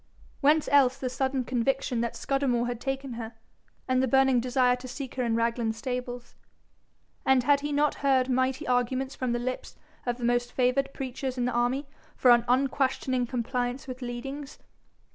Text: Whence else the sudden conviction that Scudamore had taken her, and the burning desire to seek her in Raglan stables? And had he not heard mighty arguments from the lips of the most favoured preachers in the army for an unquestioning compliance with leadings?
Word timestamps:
Whence 0.39 0.67
else 0.71 0.97
the 0.97 1.09
sudden 1.11 1.43
conviction 1.43 2.01
that 2.01 2.15
Scudamore 2.15 2.65
had 2.65 2.81
taken 2.81 3.13
her, 3.21 3.33
and 3.87 4.01
the 4.01 4.07
burning 4.07 4.39
desire 4.39 4.75
to 4.77 4.87
seek 4.87 5.13
her 5.13 5.23
in 5.23 5.35
Raglan 5.35 5.73
stables? 5.73 6.33
And 7.23 7.43
had 7.43 7.59
he 7.59 7.71
not 7.71 7.93
heard 8.01 8.27
mighty 8.27 8.67
arguments 8.67 9.13
from 9.13 9.31
the 9.31 9.37
lips 9.37 9.75
of 10.07 10.17
the 10.17 10.23
most 10.25 10.53
favoured 10.53 10.91
preachers 10.91 11.37
in 11.37 11.45
the 11.45 11.51
army 11.51 11.85
for 12.15 12.31
an 12.31 12.45
unquestioning 12.47 13.27
compliance 13.27 13.85
with 13.85 14.01
leadings? 14.01 14.57